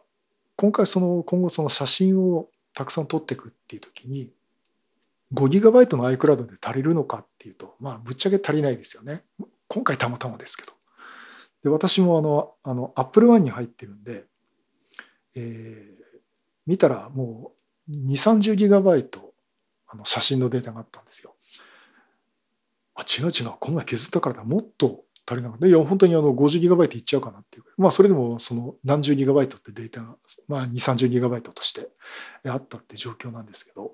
[0.57, 4.31] 今回その今後その写真をたくさん撮っていくっていう時に
[5.35, 9.25] 5GB の iCloud で足りるのかっていうとまあぶっちゃけ足りないですよね
[9.69, 10.73] 今回たまたまですけど
[11.65, 14.25] で私もあのあの Apple One に入ってるんで、
[15.35, 16.05] えー、
[16.67, 17.53] 見たらも
[17.89, 19.33] う2 3 0バイト
[19.87, 21.35] あの写真のデータがあったんですよ
[22.95, 25.67] あ違う違うこの前削ったからだもっと足りなかった。
[25.67, 27.65] いや、本当にあの 50GB いっちゃうかなっていう。
[27.77, 30.17] まあ、それでもその何十 GB ってデータが、
[30.49, 31.89] まあ、2、30GB として
[32.49, 33.93] あったって状況なんですけど、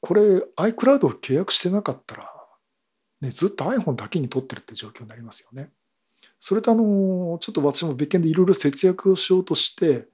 [0.00, 0.22] これ
[0.56, 2.32] iCloud を契約してなかったら、
[3.20, 5.70] ね、ずっと iPhone だけに取ってるって状況になりますよね。
[6.40, 10.08] それとあの、ちょっと私も別件でいろいろ節約をしようとして、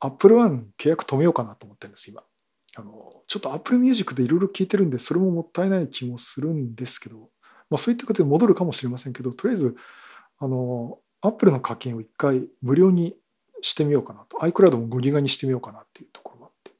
[0.00, 2.22] Apple One 契約止めようかなと思ってるんです、今。
[2.78, 7.30] あのちょっと Apple Music でいろいろ聞いてるんで、それももったいない気もするんですけど、
[7.70, 9.76] まあ、そういったことで戻るかもしれませんけど、とりあえず、
[10.38, 13.16] あの、アップルの課金を一回無料に
[13.62, 14.38] してみようかなと。
[14.38, 16.72] iCloud も5ギガにしてみようかなっていうところがあって。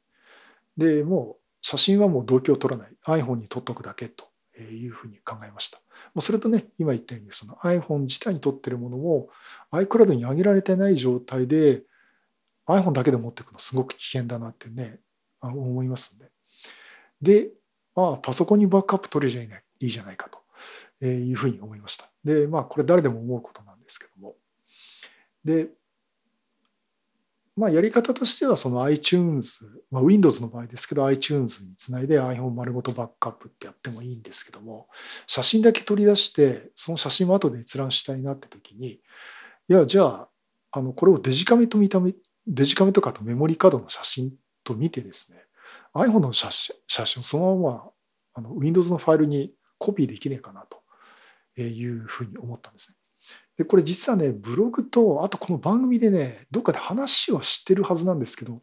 [0.77, 2.93] で、もう写真はもう同居を取らない。
[3.07, 4.27] iPhone に撮っとくだけと
[4.61, 5.81] いうふうに考えました。
[6.21, 9.29] それとね、今言ったように、その iPhone 自体に撮ってるものを
[9.73, 11.83] iCloud に上げられてない状態で
[12.67, 15.01] iPhone だけで持っていくのすごく危険だなってね、
[15.41, 16.31] 思いますんで。
[17.21, 17.51] で、
[17.95, 19.49] まあ、パソコンにバックアップ取れちゃい
[19.81, 20.47] いじゃないかと。
[21.05, 22.11] いうふうに思いました。
[22.25, 24.35] で、まあ、これ誰でも思うことなんですけども。
[25.45, 25.69] で、
[27.57, 34.89] まあ、やり方としては、その iTunes、まあ、Windows の場合ですけど、iTunes につないで iPhone 丸ごとバックアップってやってもいいんですけども、
[35.27, 39.01] 写真だけ取り出して、その写真も後で閲覧したいなって時に、い
[39.69, 40.29] や、じゃあ、
[40.73, 42.15] あの、これをデジカメと見た目、
[42.47, 45.39] デジカメとかとメモリーカードの写真と見てですね、
[45.95, 47.91] iPhone の写真写真をそのまま
[48.35, 50.83] あの Windows のファイルにコピーできねえかなと
[51.63, 52.96] いうふうに思ったんですね。
[53.57, 58.63] で、これ実はね、ブログと、あとこの番組でね、どっかで話をしてるはずなんですけど、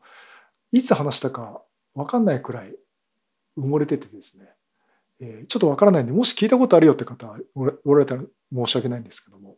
[0.71, 1.61] いつ話したか
[1.95, 2.75] わかんないくらい
[3.57, 4.49] 埋もれててですね、
[5.19, 9.57] えー、ちょっとわからないんで、もし聞いたことあるよって方おられたら申し訳ないんですけども、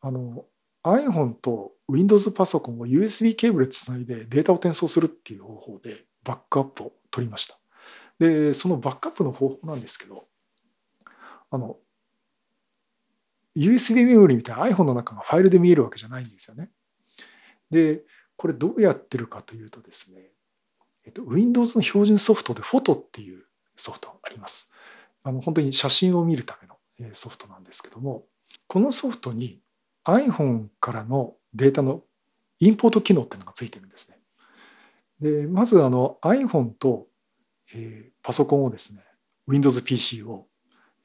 [0.00, 0.44] あの、
[0.84, 7.58] iPhone と Windows パソコンを USB ケーブルでつないでデータを転送するっていう方法でバックアップを取りました。
[8.18, 10.26] で、そのバックアップの方法なんですけど、
[11.50, 11.76] あの、
[13.56, 16.70] USB メモリーみたいな iPhone の中がファイルで見えるわけじゃないんですよね。
[17.70, 18.02] で、
[18.36, 20.30] これどうやってるかというとですね、
[21.04, 23.44] えっと、Windows の標準ソフトでフォトっていう
[23.76, 24.70] ソフトあります。
[25.22, 28.24] あの本当に写真を見るためのソフトなんですけども、
[28.68, 29.60] このソフトに
[30.04, 32.02] iPhone からのデータの
[32.60, 34.18] インポート機能っていうのがついてるんですね。
[35.20, 37.06] で、まずあの iPhone と、
[37.74, 39.02] えー、パソコンをですね、
[39.46, 40.46] Windows PC を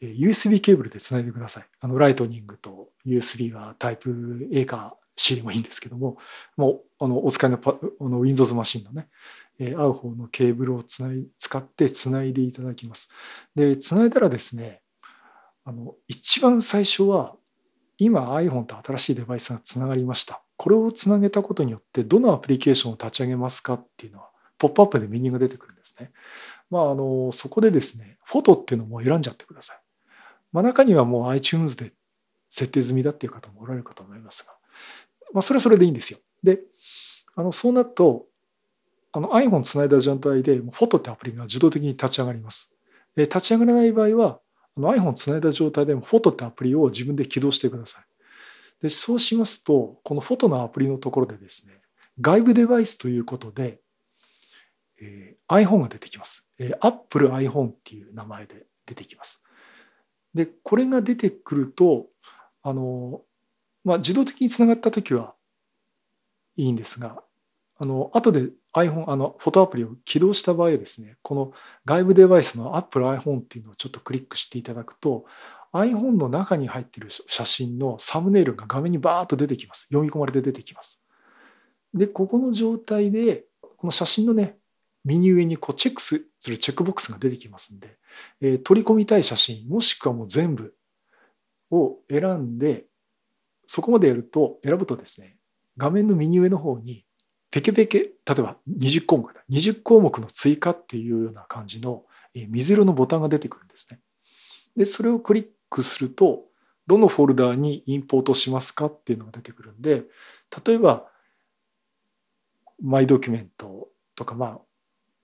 [0.02, 1.66] USB ケーブルでつないでください。
[1.80, 6.18] あの、ライトニングと USB はタイプ A か C でもいいんですけども、
[6.58, 9.08] もう、あの、お使いのパあの Windows マシンのね、
[9.60, 13.12] え合う方のケーブルをつない使ってつないでいただきます。
[13.56, 14.82] で、つないだらですね、
[15.64, 17.36] あの、一番最初は、
[17.98, 20.42] 今 iPhone と新しいデバイスがつながりました。
[20.58, 26.12] これをつなげたことによって、どのアプリケーションを立ち上げますかっていうのは、ポップアップでメニューが出てくるんですね。
[26.72, 29.78] まあ、あの、そこでですね、フォトっていうのも選んじゃってください。
[30.52, 31.94] まあ、中にはもう iTunes で
[32.50, 34.54] 設定済みだっていう方もおられるかと思いますが、
[35.34, 36.20] まあ、それはそれでいいんですよ。
[36.44, 36.60] で、
[37.36, 38.26] あのそうなると、
[39.14, 42.74] あの iPhone つないだ状態で、フォトってアプリが自動的に立ち上がります。
[43.16, 44.40] で立ち上がらない場合は、
[44.78, 48.04] iPhone つないだ状態でフォトってアプリを自分で起動してください。
[48.82, 51.82] でそうしますと、このフォトのアプリのところでですね、
[52.20, 53.80] 外部デバイスということで、
[55.00, 56.48] えー、iPhone が出てきます。
[56.58, 59.42] えー、Apple iPhone っていう名前で出てきます。
[60.34, 62.08] で、これが出てくると、
[62.64, 63.22] あの、
[63.84, 65.34] まあ、自動的につながったときは
[66.56, 67.24] いいんですが、
[67.78, 71.54] あの、後で iPhone、あの、フォトアプリを起動した場合はですね、この
[71.86, 75.26] 外部デバイスの Apple iPhone っていうのをちょっとクリックしていただくと、
[75.74, 79.88] iPhone の中に入っている写真のサムネイルが画面にバーッと出てきます。
[79.88, 81.02] 読み込まれて出てきます。
[81.94, 84.58] で、ここの状態で、この写真のね、
[85.06, 87.98] 右上にこうチェックするチェックボックスが出てきますんで、
[88.42, 90.74] えー、取り込みたい写真、もしくはもう全部
[91.72, 92.86] を選んで、
[93.66, 95.38] そこまでやると、選ぶとですね、
[95.78, 97.06] 画面の右上の方に、
[97.50, 98.10] ペケペケ、例
[98.40, 99.42] えば20項目だ。
[99.50, 104.00] 20項目の追加っていうような感じの水色のボタンが出てくるんですね。
[104.76, 106.46] で、それをクリックすると、
[106.88, 110.04] どのフォルダーにインポートしますかっていうのが出てくるんで、
[110.66, 111.08] 例えば、
[112.82, 114.60] マイドキュメントとか、まあ、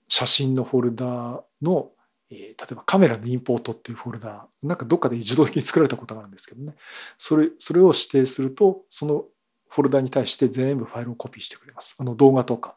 [0.08, 1.91] 写真のフォルダーの
[2.30, 6.76] えー、例えばカメラのインポートっていうフォルダーなんかどっかで自動的に作られたことがあるんですけどね。
[7.17, 9.26] それそれを指定するとその
[9.70, 11.96] フォルダーに対して全部ファイルをコピーしてくれます。
[11.98, 12.76] あの動画とか、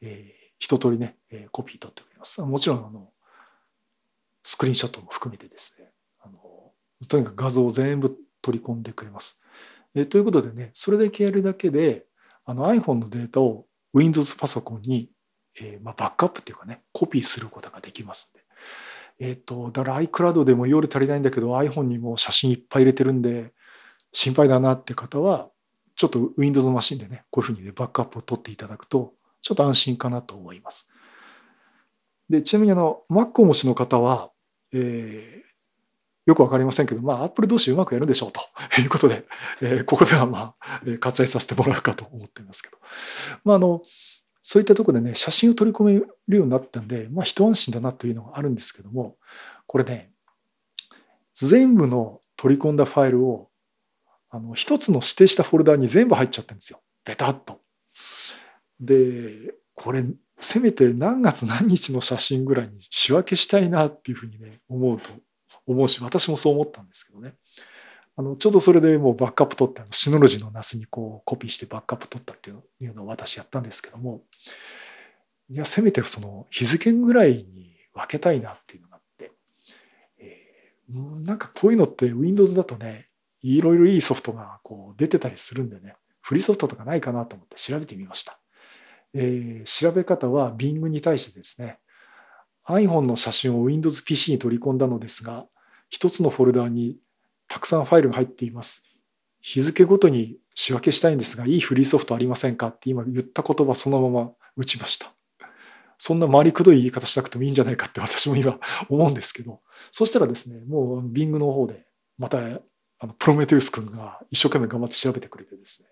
[0.00, 2.42] えー、一通りね、えー、コピー取ってくれます。
[2.42, 3.08] もちろんあの
[4.44, 5.86] スクリーンショットも含めてですね。
[6.20, 6.38] あの
[7.08, 9.40] とにかく画像を全部取り込んでくれます、
[9.94, 12.06] え、ということでねそれだけやるだけで
[12.44, 15.11] あの iPhone のデータを Windows パソコンに、
[15.60, 18.42] えーまあ、バックアップっていうかねコピーすることができますんで
[19.20, 23.52] えっ、ー、と、だから iCloud でも夜足りないんだけど iPhone にも写真いっぱい入れてるんで
[24.12, 25.48] 心配だなって方は、
[25.96, 30.88] ちょっと Windows マシンでね、こういうふうにね、バックアップを取っていただくと、ちょっと安心かなと思います。
[32.28, 34.30] で、ちなみにあの、Mac お持ちの方は、
[34.72, 35.42] えー、
[36.26, 38.40] よくわかりませんけど、まあ、Apple 同士うまくやるんでしょうと
[38.80, 39.24] いうことで、
[39.60, 42.78] えー、ここではまあ、割愛させてもらうかと思っていますけど。
[43.44, 43.82] まあ、あの、
[44.42, 49.16] そういったとこでね、写真を取り込めるようになったんで、まあ一安心だなというのがあるんですけども、
[49.66, 50.12] これね、
[51.36, 53.48] 全部の取り込んだファイルを、
[54.30, 56.80] あの、一つの指定したフォルダに全部入っちゃってるんですよ。
[57.04, 57.60] ベタっと。
[58.80, 60.04] で、これ、
[60.40, 65.10] せめて何月何日の写真ぐらいに仕分けしたいなっていうふうにね、思うと、
[65.66, 67.34] 思うし、私もそう思ったんですけどね。
[68.16, 74.22] あのちょうどそれでもうバックアップ取ってシノロジーのナスにこうコピーしてバックアップ取ったっていうのを私やったんですけども
[75.48, 79.32] いやせめてその日付ぐらいに分けたいなっていうのがあって、
[80.18, 83.08] えー、なんかこういうのって Windows だとね
[83.42, 88.38] いろいろいいソフトがこう出てたりするんでねフリーソフトとかないかなと思って調べてみました、
[89.14, 91.78] えー、調べ方は Bing に対してですね
[92.68, 95.46] iPhone の写真を Windows PC に取り込んだのですが
[95.90, 96.96] 一つのフォルダーに
[97.52, 98.82] たくさんファイルが入っています。
[99.42, 105.12] 日付ごとに仕分けしたいんですが、いいフリーソフトありませんかって今言った言葉そのまま打ちました。
[105.98, 109.60] そんな回りくどい言い方しなくてもいいんじゃないかって私も今思うんですけど、
[109.90, 111.84] そしたらですね、もう Bing の方で
[112.16, 115.88] またあのプロメテウス君が一生懸命頑張って調べてくれてですね、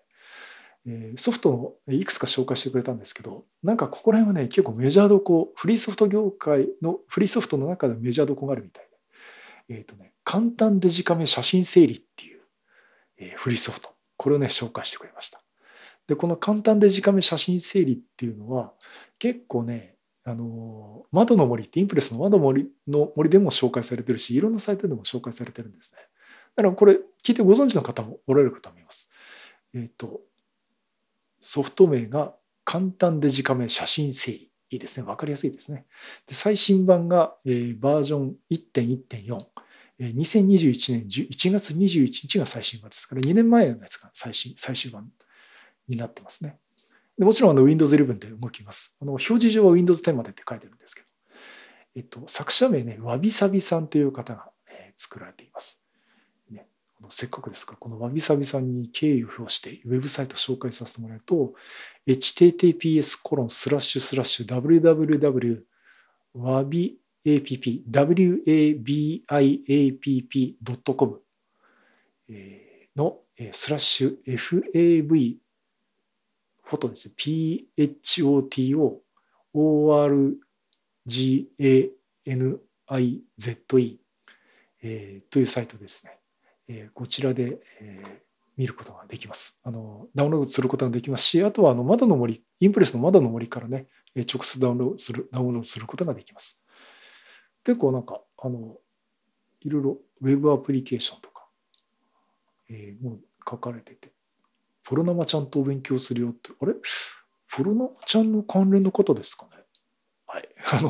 [1.13, 8.87] え、ソフトをいくつか紹介してくれたんですけど、なんかここら辺はね、結構メジャーどこ、フリーソフト業界の、フリーソフトの中でメジャーどこがあるみたい、
[9.69, 12.41] えっ、ー、とね、簡単デジカメ写真整理っていう、
[13.17, 15.41] えー、フリーソフト、これをね、紹介してくれました。
[16.07, 18.73] で、この簡単デジカメ写真整理っていうのは、
[19.19, 26.01] 結構ね、あの窓の森ってインプレスの窓の森の森でも紹介されてるし、いろんなサイトでも紹介されてるんですね。
[26.55, 29.09] だからこれ聞いてご存知の方もおられるかと思います。
[29.73, 30.21] えっ、ー、と、
[31.39, 34.50] ソフト名が簡単デジカメ写真整理。
[34.71, 35.05] いいですね。
[35.05, 35.85] わかりやすいですね。
[36.27, 39.45] で最新版が、えー、バージョン1.1.4。
[39.99, 45.11] 2021年1月21日が最新版ですから、2年前のやつが最新、最終版
[45.87, 46.57] になってますね。
[47.19, 48.95] でもちろんあの Windows 11で動きます。
[48.99, 51.07] あの表示上は Windows 10までって書いてるんですけど、
[51.97, 55.80] えっと、作者名ね、わびさびさんという方が、えー、作られています。
[57.09, 61.53] せっかくですから、このわびさびさんに敬意を表して、ウェブサイト紹介させてもらうと、
[62.07, 65.63] https コロンスラッシュスラッシュ www
[66.33, 67.83] わび app
[69.27, 71.21] wabiapp.com
[72.95, 73.19] の
[73.51, 75.37] スラッシュ fav
[76.63, 77.13] フォトですね。
[77.17, 77.41] photo
[82.87, 83.97] organize
[85.29, 86.20] というサイトですね。
[86.73, 88.03] えこちらで、え
[88.57, 89.59] 見ることができます。
[89.63, 96.61] あのダウンロードすることができますし、あとはあの窓の森、インプレスの窓の森からね、直接ダウンロードするダウンロードすることができます。
[97.63, 98.77] 結構なんか、あの
[99.61, 101.47] いろいろウェブアプリケーションとか、
[102.69, 104.11] えー、もう書かれてて、
[104.83, 106.73] プロナマちゃんとお勉強するよって、あれ？
[107.47, 109.63] プロナマちゃんの関連のことですかね？
[110.27, 110.49] はい。
[110.71, 110.89] あの、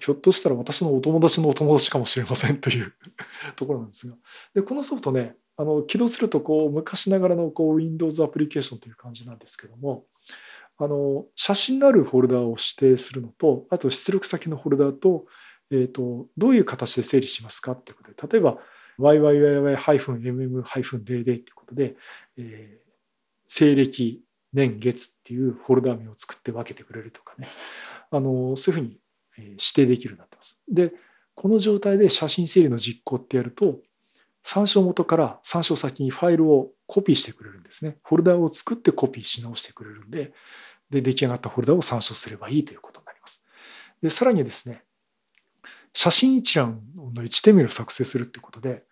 [0.00, 2.92] ひょっとしたら私のお友達のお友達かもしれませんという
[3.56, 4.16] ところなんですが。
[4.54, 10.06] で、このソフトね、あの起動するとこう昔ながらのこう Windows アプリケーションという感じなんですけども、
[10.78, 15.26] あの写真のあるフォルダを指定するのと、あと出力先のフォルダと、
[15.70, 18.58] えーと、どういう形で整理しますかっていうことで、例えば
[18.98, 21.96] YYYY-MM-DD っていうことで、
[22.38, 22.86] えー、
[23.46, 27.48] 西暦、年月っていうフォルダ名を作って分けてくれるとかね、
[28.10, 28.99] あのそういうふうに
[29.44, 30.60] 指定できるようになってます。
[30.68, 30.92] で、
[31.34, 33.80] この状態で写真整理の実行ってやると、
[34.42, 37.98] 参照元から参照先にファイルをコピーしてくれるんですね。
[38.04, 40.32] フォルダを作ってコピーし直してくれるんで、
[40.90, 43.44] で、出来上がったフォルダを参照すればいいということになります。
[44.02, 44.84] で、さらにですね、
[45.92, 48.84] 写真一覧の HTML を作成するってことで、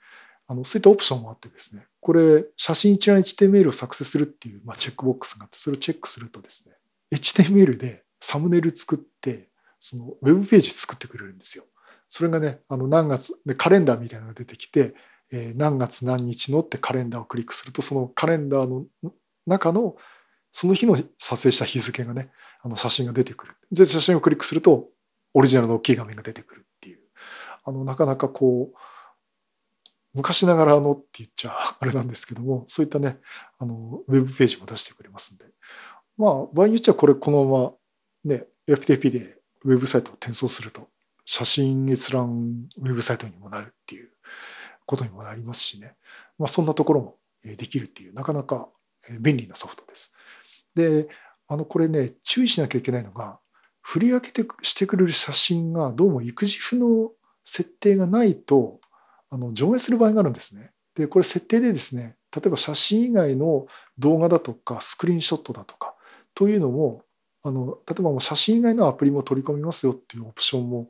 [0.47, 6.75] あのそういったオプションもあってですね、これ、写真一覧 HTML を作成するっていう、まあ、チェックボックスがあって、それをチェックするとですね、
[7.13, 9.49] HTML でサムネイル作って、
[9.81, 11.65] そのウェブページ作ってくれるんですよ。
[12.09, 14.95] それがね、あの何月でカレンダーみたいなのが出てきて、
[15.31, 18.87] えー、何月何日のってカレンダーをクリックすると、そのカレンダーの
[19.47, 19.97] 中の
[20.53, 22.31] その日の撮影した日付がね、
[22.63, 23.55] あの写真が出てくる。
[23.71, 24.89] で、写真をクリックすると、
[25.35, 26.99] オリジナルの大きい画面が出てくるっていう。
[27.65, 28.79] あの、なかなかこう、
[30.15, 33.21] 昔ながらのって言っちゃ あれなんですけども、そういったね、
[33.59, 35.45] あの、ウェブページも出してくれますんで。
[36.17, 37.75] まあ、場合によっちゃこれこのまま
[38.25, 40.89] ね、FTP でウェブサイトを転送すると、
[41.25, 44.11] 写真閲覧ウェブサイトにもなるっていう
[44.87, 45.95] ことにもなりますしね。
[46.39, 48.69] まあ、そんなところもできるっていう、なかなか
[49.21, 50.15] 便利なソフトです。
[50.75, 51.09] で、
[51.47, 53.39] あの、これね、注意しなきゃいけないのが、
[53.83, 57.13] 振り分けてしてくれる写真がどうも育児譜の
[57.45, 58.81] 設定がないと、
[59.31, 60.73] あの、上映する場合があるんですね。
[60.95, 63.67] で、これ設定でですね、例えば写真以外の
[63.99, 65.95] 動画だとか、スクリーンショットだとか、
[66.35, 67.03] というのも
[67.49, 70.89] あの例えばもう写真以外のアプリも取り込みますよっていうオプションも、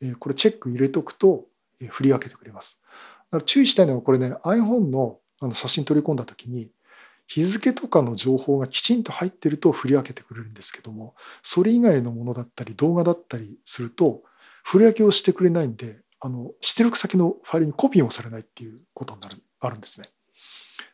[0.00, 1.44] えこれチェック入れとくと、
[1.80, 2.80] え振り分けてくれます。
[3.30, 6.70] だから注意したいのはこれね iPhone のあの写真取り込んだ時に
[7.26, 14.22] 日付とかの情報がきちんと入ってると振り分けてくれるんですけどもそれ以外のものだったり動画だったりすると
[14.64, 20.08] 振り分けをしてくれないんであの出力先のファイルにコピーもされないっていうことになるあるんですね。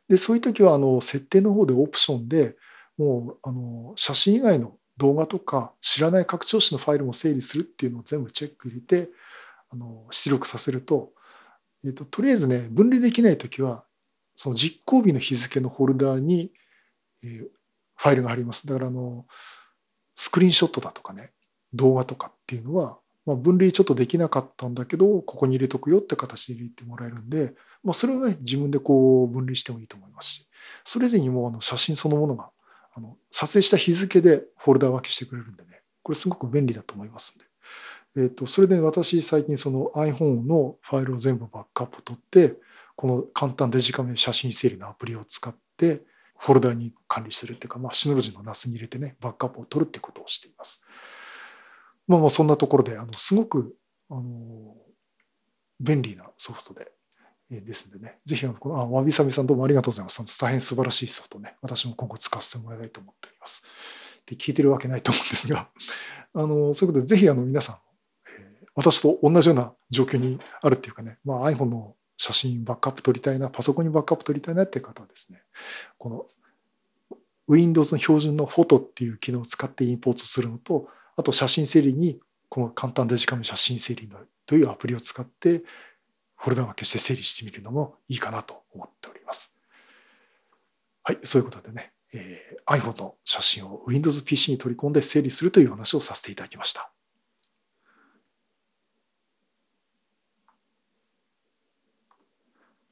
[0.09, 2.55] でそういう時はあの設定の方でオプションで
[2.97, 9.11] もうあの写真以外の動画とか知らない拡張子のファイルも整理するっていうのを全部チェック入れて
[9.71, 11.13] あの出力させると,、
[11.85, 13.85] えーと、とりあえずね分離できない時は
[14.35, 16.53] その実行日の日付のフォルダーに、
[17.23, 17.41] えー、
[17.97, 18.67] ファイルが入ります。
[18.67, 19.27] だからあの
[20.15, 21.33] スクリーンショットだとかね
[21.75, 30.49] 動画とかっていうのは、まあ、分離ちょっとできなかったんだけどここに入れとくよって形で入れてもらえるんで、まあ、それはね自分でこう分離してもいいと思いますし
[30.85, 32.51] それ以前にもあの写真そのものが
[32.97, 37.45] あの撮影した日付でフォルダ分けしてくれるんでね、これすごく便利だと思いますんで。
[38.17, 42.57] えっ、ー、と、それで私最近その iPhone のファイルを全部バックアップ取って、
[42.97, 46.03] この簡単デジカメ写真整理のアプリを使って、
[46.39, 50.83] フォルダに管理するっていうか、まあ、シノロジーの NAS に入れてね、バックアップを取るってことをしています。
[52.09, 53.77] まあまあ、そんなところで、あの、すごく、
[54.11, 54.77] あの、
[55.81, 56.93] 便利なソフトで、
[57.51, 60.41] ですんでね、ぜひ、この、あ、わびさびさんどうもありがとうございます。
[60.41, 63.63] 大変素晴らしいソフトね、私も今後使わせてもらいたいと思っております。
[64.27, 65.69] で、聞いてるわけないと思うんですが、
[66.35, 67.77] あの、そういうことで、ぜひ、あの、皆さん、
[68.31, 75.43] え、私と同じような状況にあるっていうかね、まあ、iPhone の写真バックアップ取りたいな、パソコンにバックアップ取りたいなっていう方はですね、
[75.99, 76.27] この
[77.49, 82.19] Windows の標準のフォトっていう機能を使ってインポートするのと、あと写真整理に
[82.49, 85.63] この簡単デジカメ写真整理のというアプリを使って
[86.37, 89.55] フォルダ分けして整理してみるのもいいかなと思っております。
[91.03, 96.91] はい、そういうことでね、えー、iPhone の写真を Windows PC に取り込んで整理するという話をさせていただきました。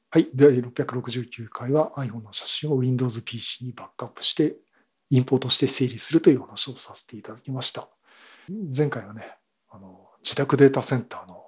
[0.09, 0.27] はい。
[0.33, 4.55] 第669回は iPhone の写真を Windows PC にバックアップして、
[5.09, 7.89] インポートして整理するという話をさせていただきました。
[8.75, 9.37] 前回はね、
[9.69, 11.44] あの自宅データセンターの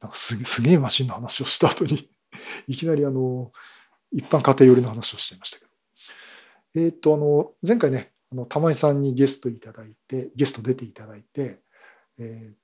[0.00, 2.10] なんかすすげえマシンの話をした後に
[2.68, 3.52] いきなりあの
[4.12, 5.70] 一般家庭寄りの話をしていましたけど。
[6.74, 11.60] えっ、と、あの、前回ね、あの玉井さんにゲストいただいて、ゲスト出ていただいて、
[12.18, 12.54] えー、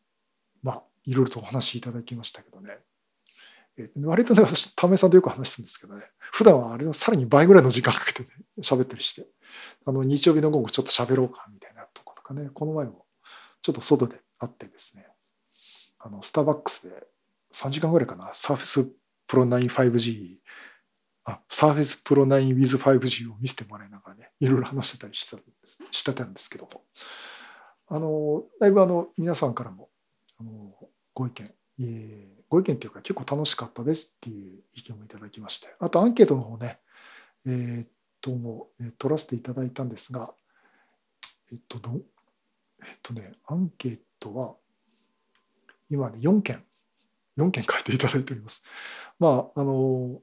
[0.63, 2.79] まあ、いろいろとお話いただきましたけどね、
[3.77, 8.29] えー、割とね、私、ためさんとよく話すんですけどね、普段はあれのさらに倍ぐらいの時間かけてね、
[8.61, 9.27] 喋ったりして、
[9.85, 13.07] あの、日曜日の午後ちょっと喋ろうかみたいなとことかね、この前も
[13.63, 15.07] ちょっと外で会ってですね、
[15.99, 17.07] あの、スターバックスで
[17.57, 18.93] 3時間ぐらいかな、サーフェス
[19.27, 20.39] プロ9 5G、
[21.25, 25.39] あ、サーフェスプロ9 with 5G を見せてもらいながらね、いろいろ話してたりした
[25.91, 26.85] してたんですけども、
[27.89, 29.89] あの、だいぶあの、皆さんからも、
[30.39, 30.75] あの、
[31.15, 36.79] ご意見、えー、ご意見っていうか結構楽しかったですっていう意見をいただきまして、あとアンケートの方ね、
[37.47, 37.89] えー、っ
[38.21, 40.35] と、え、取らせていただいたんですが、
[41.51, 42.03] えっと、ど
[42.83, 44.57] えっとね、アンケートは、
[45.89, 46.63] 今ね、4件、
[47.37, 48.63] 4件書いていただいております。
[49.19, 50.21] まあ、あの、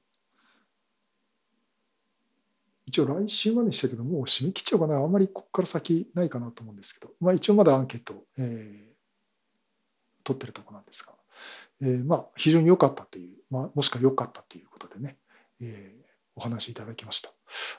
[2.85, 4.95] 一応来週までにしたけど、もう締め切っちゃうかな。
[4.97, 8.93] あんまりここから先ないかなと思うんですけど、まあ一応まだアンケート、えー、
[10.23, 11.13] 取ってるとこなんですが、
[11.81, 15.17] えー、まあ、非常に良かったという、まあ、もしくは良かったということでね、
[15.61, 16.03] えー、
[16.35, 17.31] お話いただきました。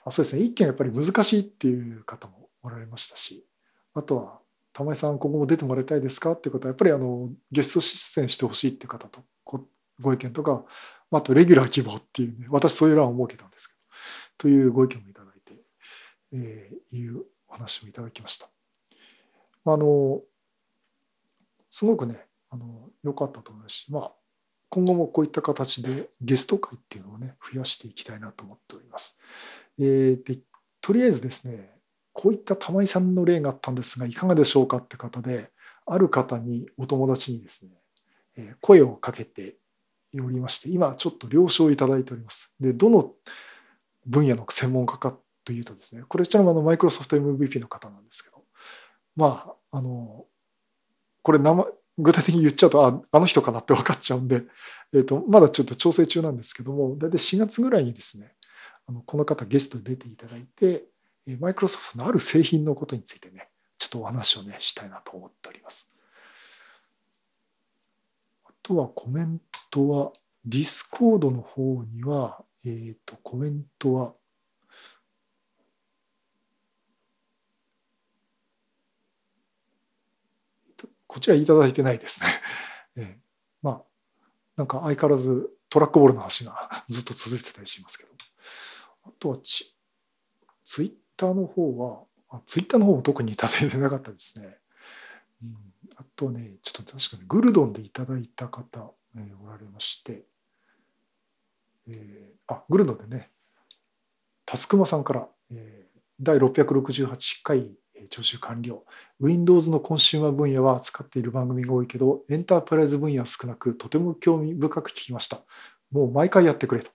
[0.04, 3.46] あそうですね、一件やっぱり難しいっていう方もおられましたし、
[3.94, 4.40] あとは、
[4.74, 6.32] 玉井さん、今後も出てもらいたいですか？
[6.32, 9.22] っていう方は、やっぱりあのゲスト出演してほしいっていう方と
[10.00, 10.64] ご意見とか、
[11.12, 13.78] あとレギュラー希望っていうね、私そういう欄を設けたんですけど、
[14.36, 15.54] というご意見もいただいて、
[16.32, 18.48] えー、いうお話もいただきました。
[19.66, 20.20] あの、
[21.70, 24.12] すごくね、あの良かったと思いますし、まあ、
[24.70, 29.16] 今後もこういった形でゲスト会っていうのをね、増やしていきたいなと思っております。
[29.78, 30.40] えー、で
[30.80, 31.73] とりあえずですね、
[32.14, 35.50] こういった玉井さんの例があったんですが、いかがでしょうかって方で、
[35.84, 37.66] ある方に、お友達にです
[38.36, 39.56] ね、声をかけて
[40.14, 42.54] おりまして、今ちょっと了承いただいております。
[42.60, 43.12] で、どの
[44.06, 48.44] 分野の専門家かというとですね、これ、ちらもあのマイクロソフト MVP の方なんですけど、
[49.16, 50.24] まあ、あの、
[51.22, 51.66] これ名前、
[51.98, 54.42] 具体的に言っちゃうと、ああの人かなって分かっちゃうんで、
[54.92, 58.34] えーと、まだちょっと調整中なんですけども、大体4月ぐらいにですね、
[58.86, 60.84] あのこの方ゲストで出ていただいて、
[61.38, 63.48] マイクロソフトのある製品のことについてね、
[63.78, 65.90] ちょっとお話をね、したいなと思っております。
[68.44, 70.12] あとはコメントは、
[70.44, 74.14] ディスコードの方には、えっ、ー、と、コメントは、
[81.06, 82.26] こちらいただいてないですね。
[82.96, 83.16] えー、
[83.62, 83.84] まあ、
[84.56, 88.10] なんか相変わらずトラックボールの話がずっと続いてたりしますけど。
[89.04, 94.56] あとはツイッターの方は、ツイッターの方も特にいただいてなかったですね。
[95.42, 95.56] うん、
[95.96, 100.24] あとね、ちょっと確かにグルドンでいただいた方、えー、おられまして、
[101.88, 103.30] えー、あ、グルドンでね、
[104.46, 107.70] タスクマさんから、えー、第668回
[108.08, 108.84] 聴取完了。
[109.20, 115.42] Windows のコンシューマー分野は扱っている番組が多いけど、エンタープライズ分野は少なく、とても興味深く聞きました。
[115.90, 116.90] もう毎回やってくれと。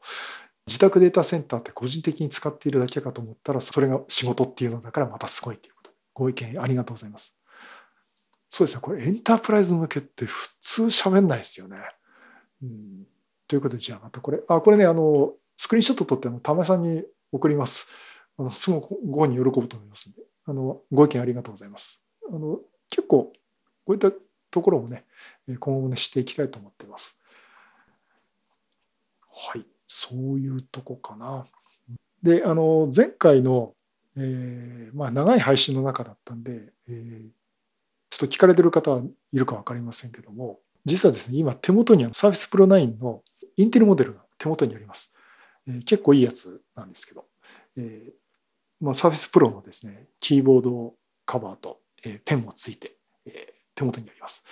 [0.70, 7.36] 自宅データセンターって個人的に使っているだけかと思ったら、それが仕事っていうのだからまたすごいということ、ご意見ありがとうございます。
[8.52, 11.78] そうですね、これエンタープライズ向けって普通喋んないですよね。
[12.62, 13.08] うん、
[13.48, 17.88] ということで、じゃあまたこれ、あ、これね、あの、スクリーンショット撮って、玉井さんに送ります。
[18.38, 18.88] あのすぐご
[19.26, 22.06] 本人喜ぶと思いますので、あの、ご意見ありがとうございます。
[22.28, 22.60] あの、
[22.90, 23.34] 結構、こ
[23.88, 24.12] ういった
[24.52, 25.06] ところもね、
[25.48, 27.20] 今後もね、していきたいと思っています。
[29.30, 29.66] はい。
[29.92, 31.46] そういうとこかな。
[32.22, 33.74] で、あの、前回の、
[34.16, 37.30] えー、まあ、長い配信の中だったんで、えー、
[38.12, 43.24] ちょっと聞かれてる方はいるか分かりませんけども、実はですね、今手元には Surface Pro 9の
[43.58, 45.14] インテルモデルが手元にあります。
[45.68, 47.26] えー、結構いいやつなんですけど、
[47.76, 48.12] えー
[48.80, 50.94] まあ、Surface Pro のですね、キーボード
[51.26, 54.46] カバーと、えー、ペンもついて、えー、手元にあります。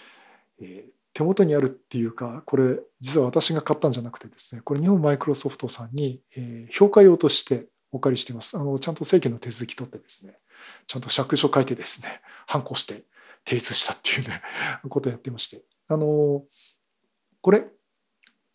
[0.60, 8.56] えー、手元にあるっていうか、これ実は私が買ったんじゃなくてですね、これ日本マイクロソフトさんに、え、評価用としてお借りしています。
[8.56, 10.38] あのちゃんと正規の手続き取ってですね、
[10.86, 13.06] ちゃんと借書書いてですね、反抗して
[13.48, 14.44] 提出したっていうね、
[14.90, 15.64] ことをやってまして。
[15.88, 16.46] あの、
[17.42, 17.66] これ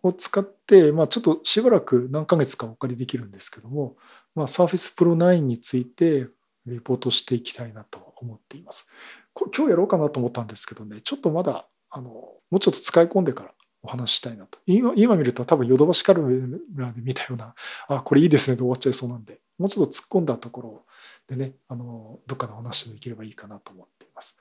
[0.05, 3.97] を使って、まあ、ちょっとしばらく何ヶ月かお借りできるんですけども、
[4.37, 6.29] まあ、Surface Pro 9について
[6.67, 8.89] リポートしていきたいなと思っています。
[9.35, 14.59] 今日やろうかなと思ったんですけどね、ちょっとまだあのもうちょっと使い込んでからお話したいなと。
[14.67, 16.59] 今今見ると多分ヨドバシカルメ
[16.93, 17.55] で見たような、
[17.89, 20.87] あ、これいいですねで終わっちゃいそうなんで、もうちょっと突っ込んだところ
[21.29, 24.37] でね、あのどっかでお話できればいいかなと思っています。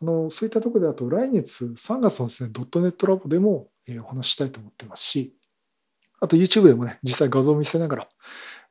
[0.00, 5.34] あのそういったところであと来月3月のですね、ドットネットラボでも、えお話したいと思ってますし、
[6.20, 8.08] あと YouTube でもね、実際画像を見せながら、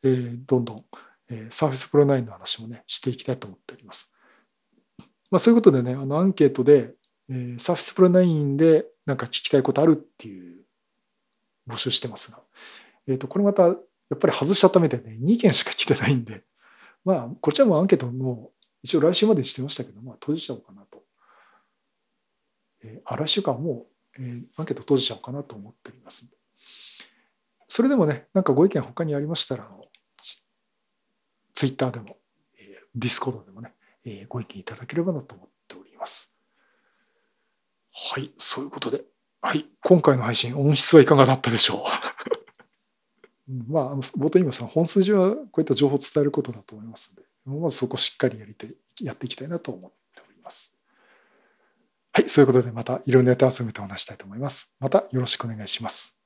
[0.03, 0.85] えー、どんどん、
[1.29, 4.11] えー、Surface Pro 9の話もね、していきたいと思っております。
[5.29, 6.93] まあ、そういうことでね、あのアンケートで、
[7.29, 10.63] えー、Surface Pro 9でなんか聞きたいことあるっていう
[11.67, 12.39] 募集してますが、
[13.07, 16.43] えっ、ー、と、これまたやっぱり外しちゃったみたいで、2件しか来てないんで、
[17.03, 18.51] まあ、こちらもアンケートも
[18.83, 21.03] 一応来週までしてましたけど、まあ、閉じちゃおうかなと。
[22.83, 26.29] えー、あ、来週か、もう、えー、アンケート閉じちゃおうかなと思っております。
[27.67, 29.85] それでもね、なんかご意見他にありましたら、あの、
[31.53, 32.17] ツイッターでも、
[32.59, 33.73] えー、ディスコードでもね、
[34.05, 35.56] えご意見いただければなと思って。
[37.99, 39.03] はい、そういうことで、
[39.41, 41.83] はい、今回の配信、音質はいかがだったでしょ
[43.49, 43.51] う？
[43.71, 50.75] まあ、冒頭今その、本筋はこういった情報を伝えることだと思いますので、まずそこをしっかりやりてやっていきたいなと思っております。
[52.13, 54.73] はい、そういうことでまたいろいろネタを集めてお話したいと思います。
[54.79, 56.16] またよろしくお願いします。